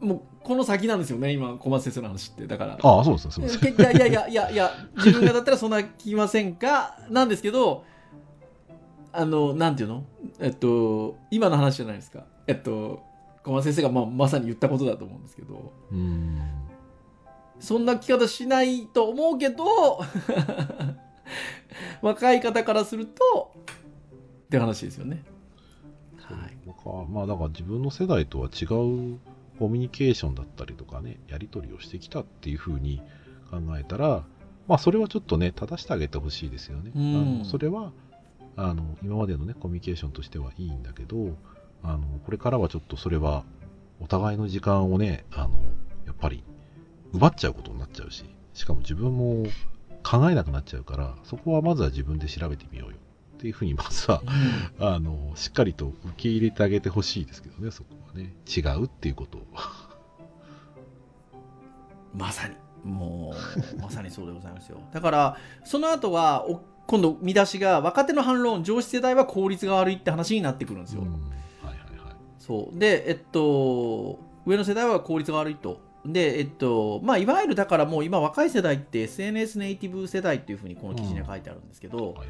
[0.00, 2.46] もうこの先なんですよね今小松先生の話って。
[2.46, 2.78] だから。
[2.80, 3.74] ああそうですねすみません。
[3.74, 6.98] いやいやいやいやいや自分がだったらそんな聞きませんか？
[7.10, 7.84] なんですけど
[9.12, 10.04] あのなんていうの？
[10.38, 12.24] えっと今の話じゃないですか。
[12.46, 13.02] えっと
[13.42, 15.72] 小松先生がまあまさに言ったことだと思うんですけど。
[15.90, 16.40] うん。
[17.60, 19.64] そんな聞き方しないと思うけど
[22.02, 23.52] 若い方からすると
[24.44, 25.24] って話ですよね。
[26.18, 26.56] はい、
[27.10, 29.18] まあだから自分の世代とは違う
[29.58, 33.02] コミュニケーションだったりとかねやり取りをしてきたっていうふうに
[33.50, 34.24] 考えたら
[34.66, 36.92] まあそれはちょっとね正してあげてほしいですよね。
[36.94, 37.92] うんあのそれは
[38.56, 41.36] あの今までのねコミュニケーションとしてはいいんだけど
[41.82, 43.44] あのこれからはちょっとそれは
[44.00, 45.60] お互いの時間をねあの
[46.06, 46.42] やっぱり
[47.12, 49.44] 奪っちゃうことになっちゃうししかも自分も
[50.02, 52.96] 考えなくなっちゃうからそこはまずは自分で調べてみようよ
[53.38, 54.20] っていうふうにまずは
[54.80, 58.34] あのしっかりと受け入れてあげてほしいですけどね、そこはね。
[58.46, 59.46] 違うっていうことを。
[62.12, 63.32] まさにも
[63.78, 71.20] うまさにそうでございますよだからその後はお今度見出しが若手の反論上司世代は効率が悪いって話になってくるんですよ、うんはい
[71.64, 72.14] はいはい。
[72.38, 82.28] そうでえっと上の世代は効率が悪いとでえっとまあいわゆるだからもう今若い世代って SNS ネイティブ世代っていうふうにこの記事には書いてあるんですけど、はいはいはい。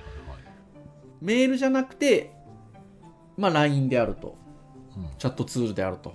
[1.20, 2.32] メールじゃなくて
[3.38, 4.36] まあ LINE であると。
[4.96, 5.08] うん。
[5.18, 6.12] チャットツールであると。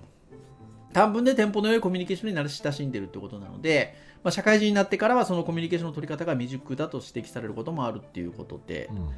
[0.92, 9.10] 短文でテンポの良いコミュニケーションに慣れ親しんでるってことなので、まあ、社会人になってからはそのコミュニケーションの取り方が未熟だと指摘されることもあるっていうことで、うん。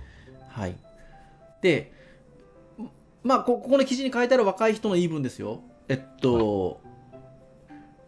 [0.47, 0.75] はい。
[1.61, 1.91] で、
[3.23, 5.61] まあ、こここの記事に書いてある若い人の言い分ですよ。
[5.89, 6.79] えっと、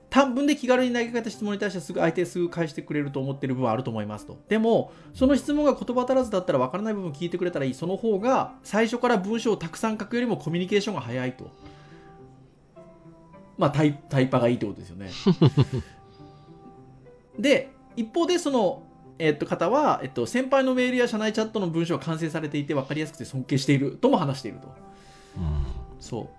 [0.10, 4.40] 短文で気軽に投げかけた質問に対してすぐ相手すぐ返してくれると思ってる部分はあると思いますと。
[4.48, 7.74] でも、その質問が言葉足らずだったら分からない部分聞いてくれたらいい。
[7.74, 11.52] その方が最初から文章をたくさん書くよりもコミュニケーションが早いと。
[13.58, 15.10] まあ、タイタイパがいいってことですよね。
[17.38, 18.84] で、一方でその、
[19.20, 24.68] えっと、方は、えっと、先輩のメールや社内チャットの文章は完成されていて分かりやすくて尊敬しているとも話していると。
[25.38, 25.66] うん
[26.00, 26.30] そう。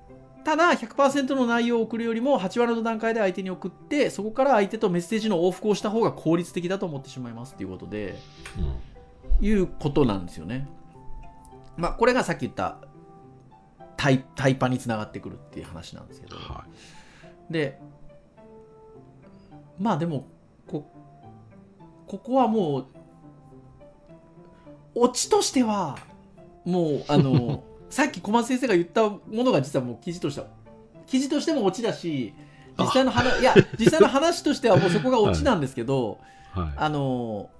[0.44, 8.16] ただ、100%の内容を送るよりも、8割の段階で相手に送って、そこから相手とメッセージの往復をした方が効率的だと思ってしまいますっていうことで、
[9.40, 10.68] いうことなんですよね。
[11.76, 12.78] まあ、これがさっき言った
[13.96, 16.36] タイタイパにつながってくるっていう話なんですけど。
[16.36, 16.64] は
[17.50, 17.80] で、
[19.78, 20.26] まあでも、
[20.66, 20.90] こ、
[22.06, 22.86] ここはもう、
[24.94, 25.98] オチとしては、
[26.64, 30.46] もう、あの、さっき小松先生が言ったものが実はもう記事としては、
[31.06, 32.34] 記事としてもオチだし、
[32.78, 36.20] 実際の話、いや、実際の話としてはもうそこがオチなんですけど、
[36.54, 36.60] い。
[36.60, 36.72] はい。
[36.76, 37.50] あの、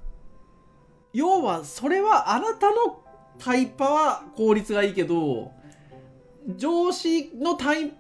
[1.13, 3.03] 要は、それはあなたの
[3.39, 5.53] タイパは効率がいいけど、
[6.57, 7.93] 上司のタイ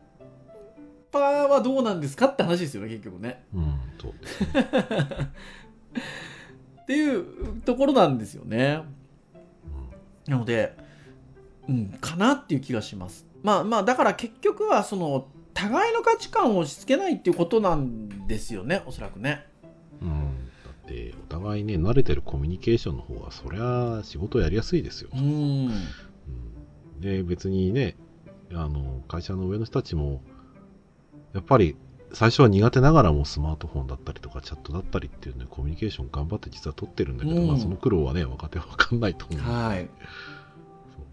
[1.11, 3.45] パはどうなんですかって話ですよね、結局ね。
[3.55, 4.69] うん、そうですね。
[6.83, 8.83] っていうところなんですよね。
[10.27, 10.77] なので、
[11.69, 13.27] うん、かなっていう気がします。
[13.43, 19.47] まあまあ、だから結局はその互いの価値観を押し付けないっていうことなんですよねおそらくね
[20.01, 20.49] うん。
[20.65, 25.11] だって、お互いね、慣れてるコミュニケーションの方が、そりゃ仕事やりやすいですよ。
[25.13, 25.71] うんうん
[27.01, 27.97] で、別にね、
[28.53, 30.21] あの、会社の上の人たちも、
[31.33, 31.77] やっぱり、
[32.13, 39.89] 最初は苦手ながらもスマートフォンだったりとかチャットだったりっていうね、コミュニケーション頑張って実は取ってるんだけど、うんまあその苦労はね、若手は分かんないと思うはい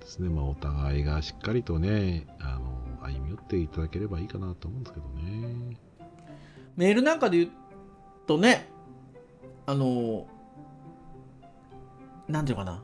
[0.06, 5.78] ですね、まあお互いがしっかりとね、あの、歩み寄っていただければいいかなと思うんですけどね。
[6.76, 7.50] メールなんかで言う
[8.28, 8.68] とね
[9.66, 10.28] あの
[12.28, 12.84] なんていうのかな。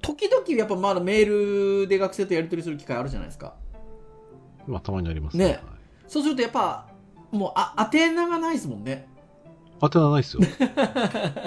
[0.00, 3.54] 時々やっぱまだメールで学生とやり取りする機会あるじゃないですか。
[4.66, 5.44] まあたまにありますね。
[5.44, 5.60] はい。
[6.06, 6.86] そうするとやっぱ
[7.32, 9.08] もうあ宛名がないですもんね。
[9.80, 10.42] 当てはないですよ。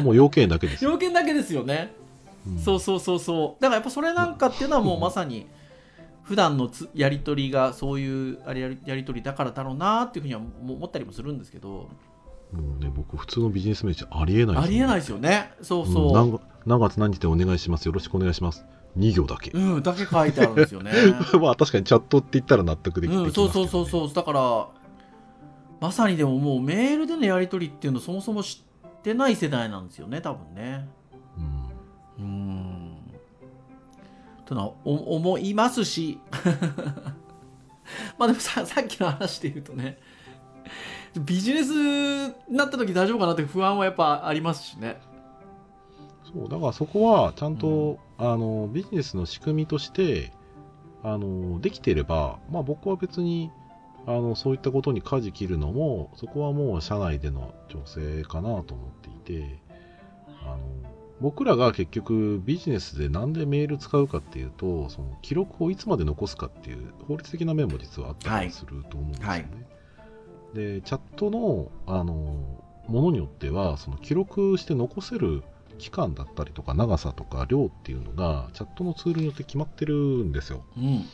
[0.04, 0.92] もう要件だけですよ。
[0.96, 1.94] 条件だけですよね、
[2.48, 5.48] うんそうそうそうそうだからやっぱそれなんかっていうのはもうまさに
[6.24, 11.90] 普段のつやり取りがそういうあれやりやり取りだからだろうなっていうふうにはも思ったりもするんですけど
[12.52, 17.86] もうね、僕、普通のビジネスメージありえないありえないいですよねそううんそう、何月何月何日でお願いします。
[17.86, 18.66] よろしくお願いします。
[18.98, 19.52] 2行だけ。
[19.52, 20.92] うん、だけ書いてあるんですよね。
[21.40, 24.14] まあ確かにチャットって言ったら納得できてうん、そうそうそうそう。
[24.14, 24.68] だから、
[25.80, 30.88] まさにでももうメールでのやり取りっていうのそもそも知ってない世代なんですよね、多分ね。
[34.46, 36.20] とはお思いますし、
[38.18, 39.98] まあでもささっきの話で言うとね、
[41.20, 45.02] ビジネスになった時大丈夫かなって不安はやっぱありますしね。
[46.34, 50.32] そうだからそこはちゃんと、あのビジネスの仕組みとして
[51.04, 53.52] あのできていれば、まあ、僕は別に
[54.08, 58.92] あのそういったことに舵切るのもそこはもう社内での調整かなと思っ
[59.24, 59.60] ていて
[60.44, 60.60] あの
[61.22, 69.32] 僕らが結局ビジネスでなんでメール使うかっていうとその記録をいつまで残すかっていう法律的な面も実はあったりすると思うんですよね。
[69.32, 69.46] はい
[70.56, 75.44] でチャットのあのものによってはその記録して残せる
[75.78, 80.64] 期間だったりとか長さとか量っていうのがチャットのツールによって決まってるんですよ。
[80.78, 81.06] うん。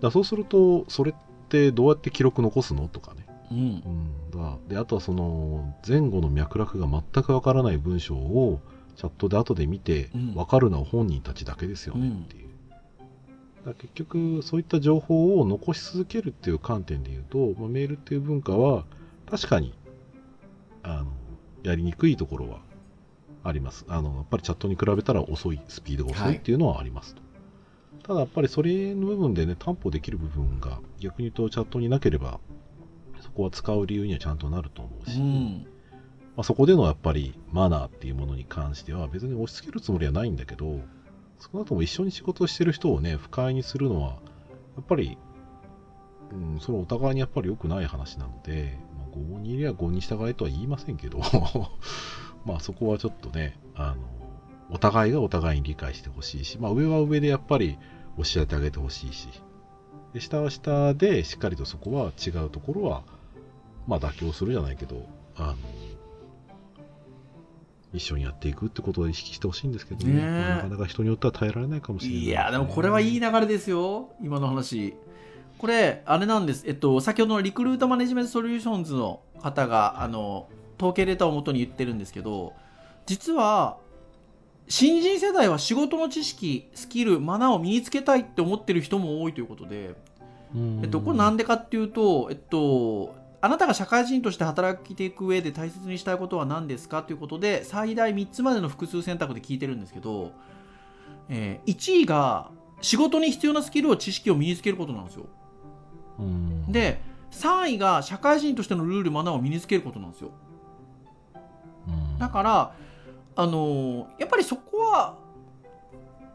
[0.00, 1.14] だそうするとそれっ
[1.48, 3.26] てどうやって記録残すのとかね。
[3.52, 3.62] うんう。
[3.88, 8.60] ん、だであとはその前後の脈絡が全くわからない文章を
[8.96, 10.34] チャットで後で見てうん。
[10.34, 12.48] わかるのは本人たちだけですよねっていう。
[13.64, 18.84] だ結局そういった情報を残し続けるっていう観点で言うと、まあ、メールっていう文化は
[19.30, 19.72] 確かに
[20.82, 21.12] あの
[21.62, 22.60] やりにくいところは
[23.44, 23.84] あります。
[23.88, 26.36] あのやっぱりチャットに比べたら遅いスピードが遅い。
[26.36, 27.22] っていうのはありますと、
[28.02, 32.40] ただやっぱりそれの部分でね担保できる部分が逆に言うとチャットになければ
[33.20, 35.66] そこは使う理由にはちゃんとなると思うし、うん。
[36.36, 40.80] まあ、そこでのやっぱりマナーっていうものに関しては別に押し付けるつもりはないんだけど
[41.38, 44.18] 少なくとも一緒に仕事してる人をね不快にするのは
[44.76, 45.18] やっぱり、
[46.32, 51.20] うん、それお互いにやっぱり良くない話なので、まあ、合にいりゃ合に従えとは言いませんけど
[52.46, 54.02] まあそこはちょっとねあの
[54.70, 57.76] お互いがお互いに理解してほしいし、まあ、上は上でやっぱり
[58.16, 59.28] 教えてあげてほしいし
[60.14, 63.02] で下は下でしっかりとそこは違うところは
[63.86, 65.56] まあ妥協するじゃないけどあの
[67.92, 70.14] 一緒にやっていくってことを意識してほしいんですけどね。
[70.14, 70.24] ねえ。
[70.24, 74.94] まあなかなか人によっては耐えられないかもしれないいやでもこれはいい流れですよ今の話。
[75.58, 76.64] これあれなんです。
[76.66, 82.54] えっと先ほどのリクルートマネジメントソリューションズの方があの統計データをもとに言ってるんですけど
[83.06, 83.76] 実は
[84.68, 89.94] 新人世代は仕事の知識スキルマナーを身につけたいって思ってる人も多いということで、
[90.82, 97.02] えっと、これなんでかっていうと、えっと、あなたが社会人として働いていく上で大切にしたいことは何ですか？
[97.02, 100.32] ということで最大3つまでの複数選択で聞いてるんですけど、
[101.28, 102.50] えー1位が
[102.80, 105.26] 仕事に必要なスキルを知識を身につけることなんですよ。
[106.18, 106.70] うん。
[106.70, 107.00] で
[107.32, 110.30] 3位が社会人としてのルールマナーを身につけることなんですよ。
[111.88, 112.18] うん。
[112.18, 112.74] だから
[113.34, 115.16] あのーやっぱりそこは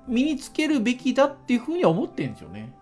[0.07, 2.73] 身につけるべきだっていうふうには思ってるんですよね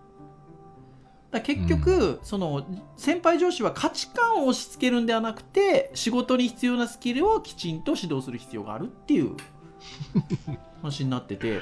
[1.36, 9.32] だ結局、その先輩上司は価値観を押し付けるんではなくて仕事に必要なスキルをきちんと指導する必要があるっていう
[10.82, 11.60] 話になってて。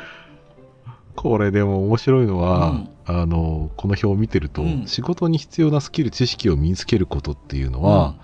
[1.16, 2.88] これでも面白いのは、うん。
[3.06, 4.86] あのこの表を見てると、うん。
[4.86, 8.16] 仕事に必要なスキル知識を身につけることっていうのは、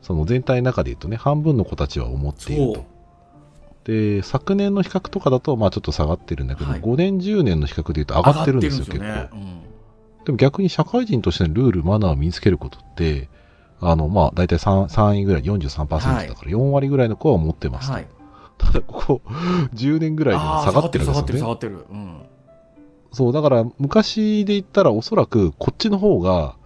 [0.00, 2.84] その全体の中で言うとね半分の子たちは思っていると。
[3.84, 6.80] で昨年の比較とかだとまあちょっと下がってるんだけど、はい。
[6.80, 9.77] 5年10年の比較で言うと上がってるんですよ上がってるん結構
[10.28, 13.30] でも逆に社会人としてのルールマナーを身につけることって
[13.80, 18.06] あのまあ大体 3, 3位ぐらい43%だから4割ぐらいの子は持ってますはい。
[18.58, 19.22] ただここ
[19.72, 21.22] 10年ぐらいで下がってるんですよね。
[21.22, 22.22] 下がってる下がってる下がってる、うん。
[23.10, 26.56] そう、だから昔で言ったらおそらくこっちの方が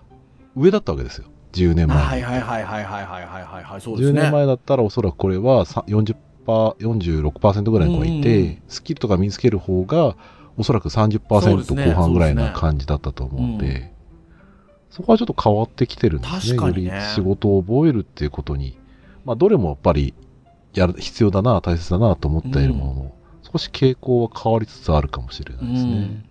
[0.56, 1.28] 上だったわけですよ。
[1.52, 1.96] 10年前。
[1.96, 10.16] はいはいはいはいはいはいはいそうです10ね年前だったらおそらくこれはさ40%、46%ぐらいの子がいて、スキルとか身につける方が
[10.56, 13.92] おそらくそうです30%ね後半ぐらいな感じだったと思うんで、うん
[14.92, 16.58] そこはちょっと変わってきてるんですね。
[16.58, 16.66] ね。
[16.66, 18.78] より仕事を覚えるっていうことに、
[19.24, 20.12] まあどれもやっぱり
[20.74, 23.14] やる必要だな、大切だなと思っているものの、
[23.50, 25.90] 少し傾向は変わりつつあるかもしれないですね。
[25.92, 26.24] うん。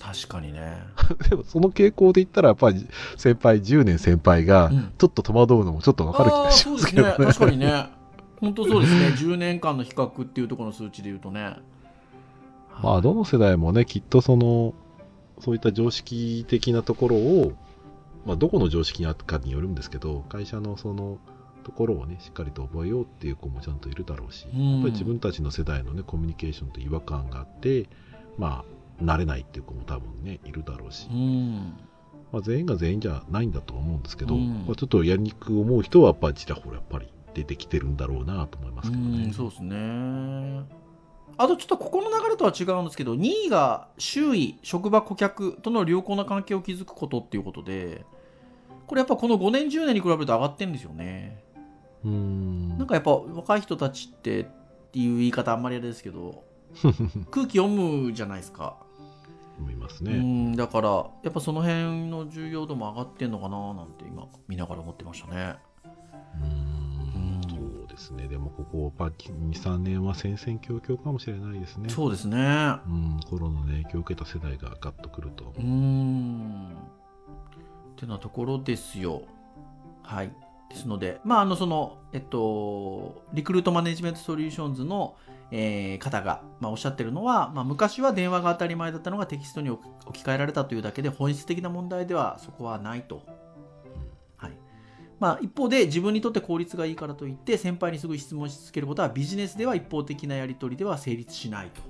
[0.00, 0.78] 確かにね。
[1.30, 4.92] でもその傾向で言ったらやっぱり先輩10年先輩がうん。
[4.98, 7.08] ちょっと戸惑うのもちょっとわかる気がしあーそうですけどね。
[7.10, 7.86] ね確かにね。
[8.40, 9.06] 本当そうですね。
[9.14, 11.54] 10年間の比較っていうところの数値で言うとね
[12.80, 14.74] まあどの世代もねきっとその
[15.40, 17.52] そういった常識的なところを、
[18.24, 21.18] まあ、どこの常識にあったかによるんですけど会社のその
[21.64, 24.72] ところをねしっかりと覚えようっていう子もちゃんといるだろうし、うん。
[24.74, 27.86] やっぱり自分たちの世代のねコミュニケーションと違和感があって
[28.38, 28.64] ま
[29.00, 31.74] あ慣れないっていう子も多分ねいるだろうし、うん。
[32.32, 34.64] まあ、全員が全員じゃないんだと思うんですけど、うん。
[34.66, 39.24] まあ、ちょっとやりにくく思う人はやっぱりちらほらやっぱり出てきてるんだろうなと思いますけどね。
[39.24, 40.81] うんそうですね
[41.36, 48.04] あとちょっとここの流れとは違うんですけど2位が周囲職場顧客との良好な関係を築くことっていうことで
[48.86, 51.42] これやっぱこの5年10年に比べると上がってるんですよね。
[52.04, 52.76] うーん。
[52.76, 54.44] なんかやっぱ若い人たちってっ
[54.92, 56.44] ていう言い方あんまりあれですけど
[57.30, 58.76] 空気読むじゃないですか。
[59.58, 60.12] う思いますね。
[60.12, 60.88] んだから
[61.22, 65.56] やっぱその辺の重要度も上がってんのかななんて今見ながら思ってましたね
[67.92, 68.26] ですね。
[68.26, 71.90] でもここやっぱ2、3年は戦々恐々かもしれないですね。
[71.90, 72.38] そうですね
[72.86, 75.52] うん、コロナの影響を受けた世代がガッとくると。
[75.56, 76.68] うーん。
[76.72, 79.22] ってなところですよ。
[80.02, 80.32] はい。
[80.70, 85.16] ですので、まあ、あの、その、えっと、リクルートマネジメントソリューションズの、
[85.50, 89.82] えー方が、まあ、おっしゃってるのは、まあ、昔は電話が当たり前だったのがテキストに置
[90.14, 93.22] き換えられたというだけで本質的な問題ではそこはないと。
[95.22, 101.80] まあ、一方で自分にとって効率がいいからといって先輩にすぐ質問し続けることはビジネスでは一方的なやり取りでは成立しないと。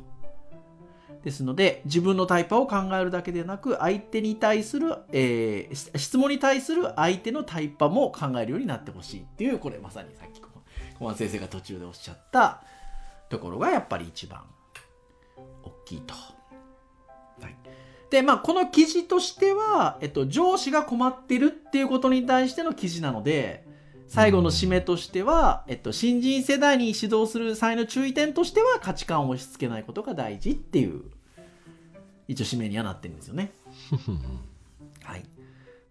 [1.25, 10.43] ですので自分のタイパを考えるだけでなく相手に対する、えー質問に対する相手のタイパも考えるようになってほしいっていうこれまさにさっき
[10.99, 12.63] 小松先生が途中でおっしゃった
[13.31, 14.43] ところがやっぱり一番
[15.63, 16.15] 大きいと。
[16.15, 17.57] はい、
[18.13, 23.65] でまあこの記事としては、えっと、上司が困ってるっていうことに対しての記事なので
[24.07, 31.05] 最後の締めとしては、えっと、新人世代に指導する際の注意点としては価値観を押し付けないことが大事っていう
[32.29, 33.51] 一応締めにはなってるんですよね。
[35.03, 35.25] はい、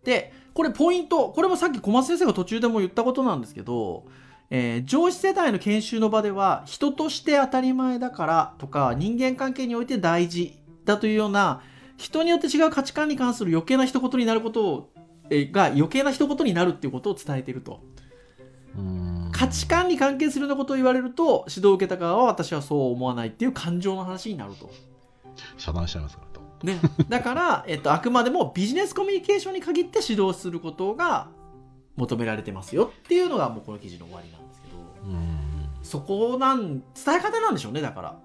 [0.03, 4.05] でこれポイントこれもさっき小松先生が途中でも言ったことなんですけど、
[4.51, 11.63] えー上司世代の研修の場では人として当たり前だからとか人間関係において大事だというような
[12.01, 14.89] 人によって違う価値観に関する余計な一言になることを、
[15.29, 17.81] えーが余計な一言になるっていうことを伝えていると。
[18.77, 24.69] うん価値観に関係するようなことを言われると指導を受けた側は私はそう思わないっていう感情の話になると。
[25.57, 26.65] 遮断しちゃいますからと。
[26.65, 31.29] ね、だから、えっと、あくまでもビジネスコミュニケーションに限って指導することが
[31.95, 34.77] 求められてますよっていうのがもうこの記事の終わりなんですけど
[35.11, 35.41] うん
[35.83, 38.19] そこなん伝え方なんでしょうねだから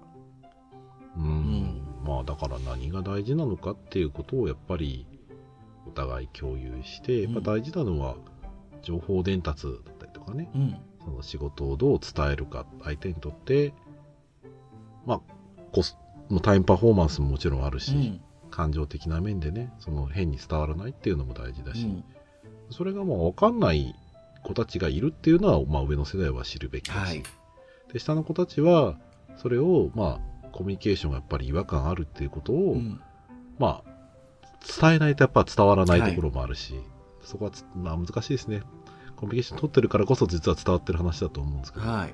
[2.07, 5.05] まあだから何が大事なのかっていうことをやっぱり
[5.85, 8.15] お互い共有してやっぱ大事なのは
[8.81, 10.77] 情報伝達だったりとかね、うん。
[11.03, 13.73] その仕事をどう伝えるか相手にとって
[15.05, 15.21] まあ
[15.73, 15.97] コス
[16.41, 18.21] タイムパフォーマンスももちろんあるし、うん。
[18.49, 22.03] 感情的な面でねその変に伝わらないっていうのも大事だし、うん。
[22.69, 23.93] それがもう分かんない
[24.43, 27.23] 子たちがいるっていうのは、まあ、上の世代は知るべきだし、はい。
[27.91, 28.97] で下の子たちは
[29.35, 32.99] それをまあコミュニケーションがやっぱり違和感あるっていうことを、うん。
[33.59, 33.97] まあ
[34.81, 36.73] 伝えないとやっぱ伝わらないところもあるし、
[37.21, 38.63] そこはつ、まあ、難しいですね。
[39.15, 42.13] コミュニケーション取ってるからこそ実は伝わってる話だと思うんですけど、はい。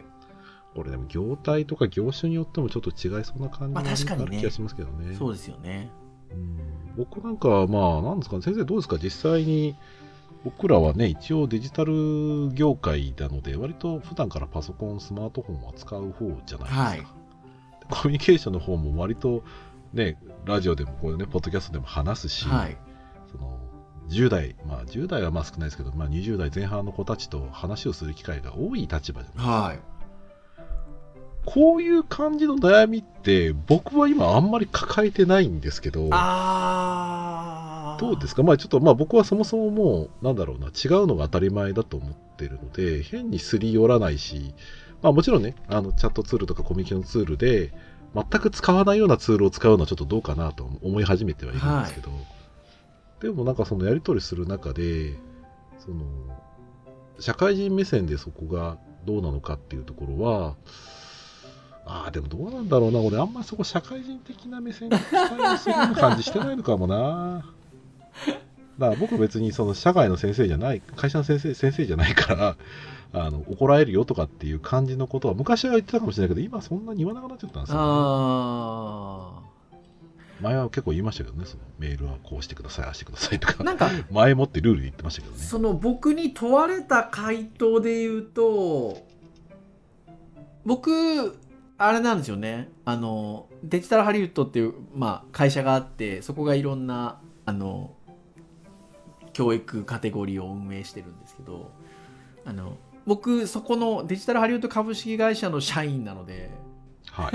[0.75, 5.15] これでも業態とか業種によってもちょっと違いそうな感じまあがある気がしますけどね。
[5.15, 5.89] そうですよね。
[6.31, 6.57] うん。
[6.97, 8.41] 僕なんかはまあなんですかね。
[8.41, 8.97] 先生どうですか？
[8.97, 9.75] 実際に
[10.43, 17.03] 僕らはね一応デジタル業界なので割と普段からパソコンスマートフォンは使う方じゃないですか、はい
[17.93, 19.43] コミュニケーションの方も割と
[19.93, 22.77] ねラジオでもこういうねポッドキャストでも話すし、はい。
[23.31, 23.59] その
[24.09, 29.79] 10代まあ10代はまあ少ないですけど、まあ、20代前半の子たちと話をする機会が多い立場じゃないはい。
[31.45, 36.09] こういう感じの悩みって僕は今あんまり抱えてないんですけど
[37.99, 38.43] どうですか？
[38.43, 44.53] まあちょっとまあ僕はそもそももうなんだろうな違うのが当たり前だと思ってるので変にすり寄らないし
[45.03, 47.71] まあもちろんねあのチャットツールとかコミュニケーションツールで
[48.15, 52.11] 全く使わないようなツールを使うのはちょっとどうかなと思い始めてはいるんですけど、
[53.21, 55.15] でもなんかそのやり取りする中で、
[55.79, 56.05] その、
[57.19, 60.55] 社会人目線でそこがどうなのかっていうところは、
[61.85, 67.45] ああ、でもどうなんだろうな、俺あんまりそこ社会人的な目線で対応するような感じしてないのかもな。
[68.79, 72.57] だから僕別にその社会の先生じゃない、会社の先生、先生じゃないから、
[73.13, 77.83] あの、怒られるよとかっていう感じのことは昔は言ってたかもしれないけど、今そんなに言わなくなっちゃったんですよ、ね。
[77.83, 79.39] あ
[80.41, 85.39] 前は結構言いましたけどね、そのメールはこうしてください、ああしてくださいとか、あなんか前もってルールで言ってましたけどね。
[85.39, 88.97] その僕に問われた回答で言うと
[90.65, 91.37] 僕
[91.77, 97.95] あれなんですよねあのデジタルハリウッドっていう、まあ、会社があってそこがいろんなあの
[99.33, 101.71] 教育カテゴリーを運営してるんですけど
[102.45, 106.51] あの僕そこのデジタルハリウッド株式会社の社員なので
[107.11, 107.33] はい。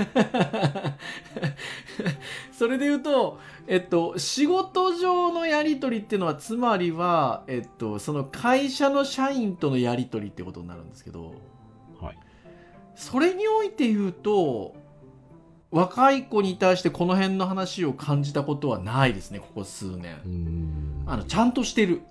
[2.51, 11.35] それで言うと、えっと、仕事上のやり取りっていうのはつまりは、えっと、その会社の社員とのやり取りってことになるんですけど
[12.01, 12.19] はい。
[12.95, 14.75] それにおいて言うと
[15.71, 20.98] 若い子に対してこの辺の話を感じたことはないですねここ数年。
[21.09, 22.01] あのちゃんとしてる。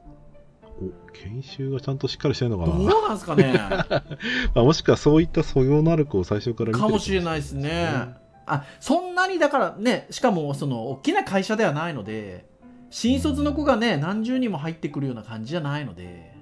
[0.81, 3.03] お研修がちゃんとしっかりしてるのかどうな。
[3.03, 3.53] なんですかね？
[4.55, 8.15] まあ、もしくはそういった素養のある子を最初から見てるかもしれないですね。
[8.47, 12.47] あそんなにだからねしかもその大きな会社ではないので
[12.91, 16.35] 新卒の子がね何十人も入ってくるような感じじゃないので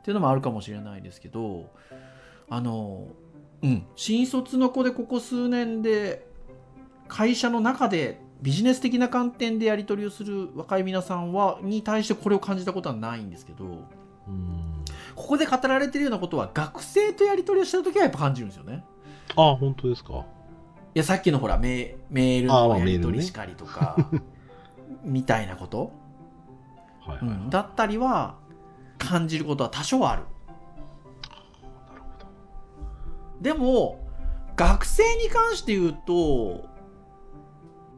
[0.00, 1.70] っていうのもあるかもしれないですけど
[2.50, 3.08] あの
[3.62, 6.26] うん新卒の子でここ数年で
[7.08, 13.64] 会社の中でビジネス的な観点でやり取りをする若い皆さんはに対してこれを感じたことはないんですけど。
[15.14, 18.84] ここで語られてるようなことは学生とやり取りをしてる時はやっぱ感じるんですよね。
[19.34, 20.24] ああ、本当ですか。
[20.94, 23.96] いやさっきのほらメメールのやり取メールねりしかりとか、
[25.02, 25.92] みたいなこと、
[27.00, 27.26] はい、はい。
[27.26, 28.36] うん、だったりは
[28.96, 30.22] 感じることは多少ある
[31.88, 32.26] なるほど。
[33.40, 34.00] でも
[34.56, 36.64] 学生に関して言うと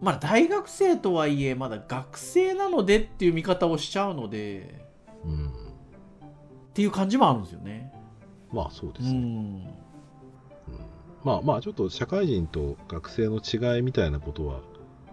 [0.00, 4.84] まだ大学生とはいえまだ学生なのでっていう見方をしちゃうので
[5.24, 5.48] うん。
[5.48, 5.52] っ
[6.72, 7.92] ていう感じもあるんですよね。
[8.52, 9.18] まあそうでうすね。
[9.18, 9.74] ん。
[11.22, 14.60] まあまあちょっと社会人と学生の違いみたいなことは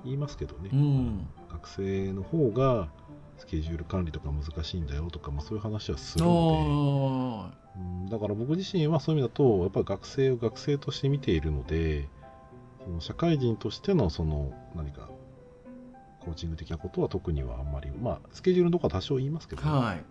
[0.06, 1.28] 言いますけどね、うん。
[1.50, 2.88] 学生の方が
[3.38, 12.08] スケジュール管理とか難しいんだよとか、まあ、そういう話はするのあで、うん、だから僕自身はそういう意味だとやっぱり学生を学生として見ているので
[12.88, 15.10] その社会人としてのその何か
[16.22, 20.04] コーチング的なことは特にはあんまりまあスケジュールのとか多少言いますけど、ーはい。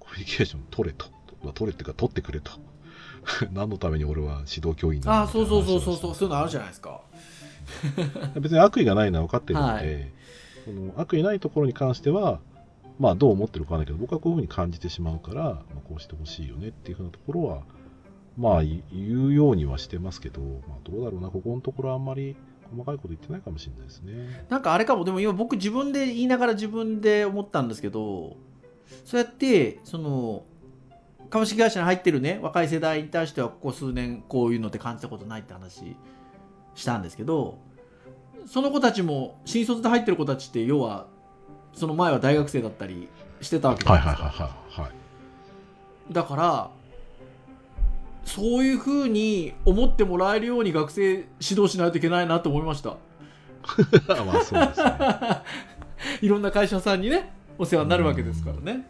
[0.00, 1.06] コミュニケーション取れと。
[1.54, 2.50] 取れっていうか取ってくれと。
[3.52, 6.14] 何のために俺は指導教員なんだあーそうそうそうそうそう。
[6.14, 7.02] そういうのあるじゃないですか。
[8.40, 10.12] 別に悪意がないのは分かってるので、はい。
[10.64, 12.40] その悪意ないところに関しては、
[12.98, 15.54] まあ、どう思ってるかわかんないけど、僕はこういうふうに感じてしまうから、まあ、
[15.88, 17.62] こうしてほしいよねっていうふうなところは、
[18.36, 22.36] まあ、い言うようにはしてますけど、まあ、どうだろうな、ここのところはあんまり
[22.70, 24.46] 細かいこと言ってないかもしれないですね。
[24.48, 28.36] なんかあれかもでも今僕自分で言いながら自分で思ったんですけど
[29.04, 30.44] そうやってその
[31.30, 35.96] 株式会社に入ってるね若い世代に対してはここ数年こういうのって感じたことないって話
[36.74, 37.58] したんですけど
[38.46, 41.06] その子たちも新卒で入ってる子たちって要は
[41.72, 43.08] その前は大学生だったり
[43.40, 44.84] してたわけじゃはいないですか、はいはいはい。
[44.84, 44.88] は
[46.10, 46.70] い、だから
[48.24, 51.02] そういうふうに思ってもらえるように学生
[51.40, 52.96] 指導しないといけないなと思いました
[54.24, 54.98] まあそうですね。
[56.20, 58.86] いろんな会社さんにねお世話になるわけですからね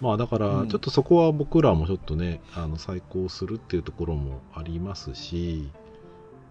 [0.00, 5.70] まあだからうん、ちょっとそこは僕らもちょっとね、あの再考するっていうところもありますし、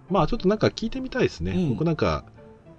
[0.08, 1.54] まあちょっとなんか聞いてみたいですね。
[1.54, 2.26] うん僕なんか、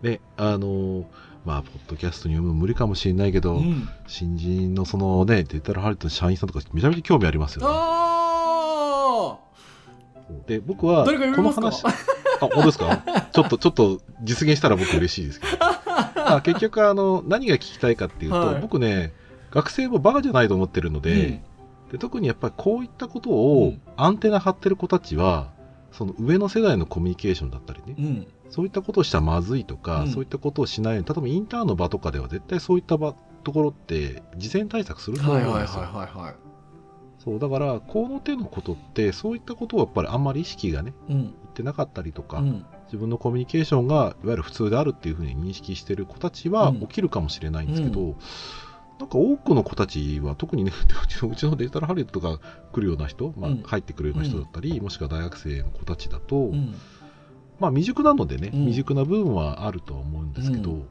[0.02, 1.06] ね、あの、
[1.44, 8.09] まあ、ポッドキャストに読むの無理かもしれないけど、うん新人のそのね、デジタルハリウッドの社員さんとかめちゃめちゃ興味ありますよ、ね。
[10.44, 11.90] あで、僕は、この話、あ、
[12.40, 13.02] 本当ですか？
[13.32, 15.52] ちょっと、ちょっと実現したら僕嬉しいですけど。
[16.36, 18.60] あ結局、あの、何が聞きたいかっていうと、はい。
[18.60, 19.12] 僕ね、
[19.50, 21.42] 学生もバカじゃないと思ってるのーで、
[21.92, 23.80] で特にやっぱりこういったことうをん。
[23.96, 25.48] アンテナ張ってる子たちは、
[25.92, 28.04] その上の世代のコミュニケーションだったりね、うん。
[28.04, 30.08] うんそういったことをしたらまずいとか、うん。
[30.08, 33.14] そういったことをしないように、例えばインターンの場とかでは絶対そういった場
[33.44, 35.82] ところって事前対策すると思はいはいはいうんですよ。
[35.82, 36.34] はいはい
[37.22, 41.16] そうだから、この手のことって、そういったことをやっぱりあんまり意識がね、うん。
[41.20, 42.64] いってなかったりとか、うん。
[42.86, 46.80] 自分のコミュニケーションがいわゆる普通であるっていうふうに認識してる子たちはうん。
[46.80, 48.14] 起きるかもしれないんですけど、う
[48.98, 50.72] なんか多くの子たちは特にね
[51.04, 52.38] うちのうちのデジタルハリウッドが
[52.72, 53.62] 来るような人、まあうん。
[53.64, 56.74] 入ってくるような人だったり、もしくは大学生の子たちだと、うん。
[57.58, 58.60] まあ未熟なのでね、うん。
[58.60, 60.88] 未熟な部分はあるとは思うんですけど、うん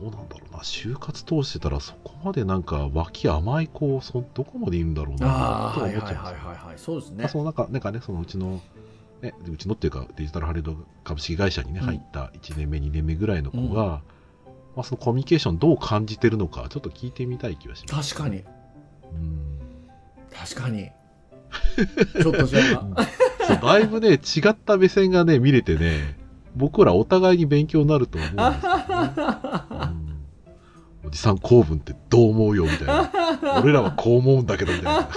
[0.00, 6.48] どうなんだろうな、就活通してたらそこまでなんか脇甘い子、そどこまでいるんだろうな、とははいはいはい思っちゃうんですよ。
[6.48, 7.16] はいはいそうですね。
[7.18, 8.60] まあ、その中なんかね、そのうちの、
[9.20, 11.86] ね、うちのっていうか、デジタルハレード株式会社にね、うん。
[11.86, 14.02] 入った1年目、2年目ぐらいの子が、
[14.74, 18.14] まあ、そのコミュニケーションどう感じてるのか、ちょっと聞いてみたい気がします。
[18.14, 18.42] 確かに。
[19.12, 19.58] うん。
[20.32, 20.90] 確かに。
[22.22, 22.60] ちょっとじゃ
[22.96, 23.06] あ。
[23.46, 24.16] そうだいぶね、違
[24.48, 26.16] った目線がね、見れてね、
[26.56, 29.62] 僕らお互いに勉強になると思うんですけどね。
[31.22, 33.10] さん公文ってどう思うよみたいな。
[33.62, 35.08] 俺らはこう思うんだけどみたいな。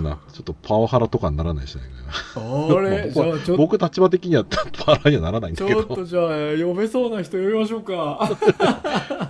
[0.00, 2.76] な、ちょっとパワハラとかにならないしないかな。
[2.76, 6.26] あれ じ僕はゃあちょっと僕立場的にはパワハラにはならないんだけど、ちょっとじゃあ
[6.64, 8.38] 呼べそうな人呼びましょうか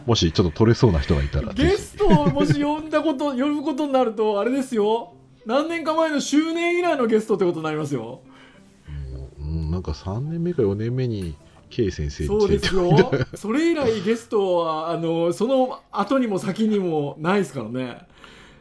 [0.06, 5.14] もしちょっと取れそうな人がいたら、ゲストをもし呼んだこと呼ぶことになるとあれですよ
[5.46, 8.20] 何年か前の周年以来のゲストってことになりますよ
[9.70, 11.34] なんか3年目か4年目に
[11.72, 13.10] K 先生そうにですよ。
[13.34, 18.06] それ以来ゲストはあのその後にも先にもないですからね。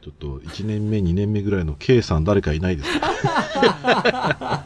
[0.01, 4.65] ちょっと1年目、2年目ぐらいの K さん誰かいないですか？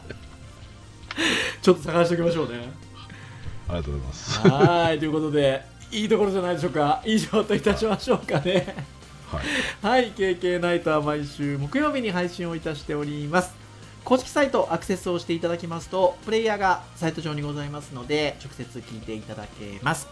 [1.60, 2.70] ちょっと探しておきましょうね。
[3.68, 4.38] ありがとうございます。
[4.48, 7.02] はいということでいいところじゃないでしょうか。
[7.04, 8.76] 以上といたしましょうかね。
[9.82, 10.02] はい。
[10.04, 13.65] はい、KK ナイトは毎週木曜日に配信をいたしております。
[14.06, 20.06] 公式サイトアクセスをしていただきますと、プレイヤーがサイト上にございますので、直接聞いていただけます。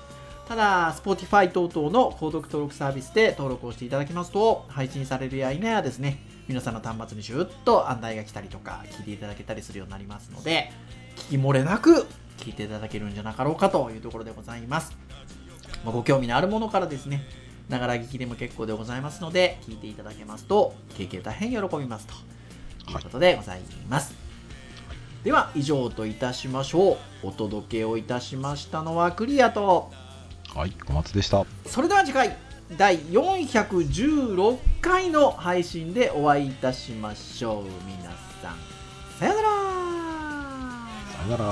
[0.49, 6.19] ただ、Spotify 等々の購読登録サービスで登録をしていただきますと、配信されるや否やですね、
[6.49, 10.73] 皆さんの端末にシュッと案内が来たりとか、聞いていただけたりするようになりますので、
[11.15, 14.91] 聞き漏れなく聞いていただけるんじゃなかろうかというところでございます。
[15.85, 17.23] まご興味のあるものからですね、
[17.69, 22.34] ながら聞きでも結構でございますので、聞いていただけますと、経験大変喜びますと
[22.91, 24.14] いうことでございます。
[25.24, 27.28] では、以上といたしましょう。
[27.28, 29.91] お届けをいたしましたのはクリアと、
[30.55, 31.47] はい、小松でした。
[31.66, 32.37] それでは次回、
[32.76, 37.64] 第416回の配信でお会いいたしましょう。
[37.87, 38.11] 皆
[38.43, 38.57] さん、
[39.18, 39.49] さようなら
[41.11, 41.45] さよなら。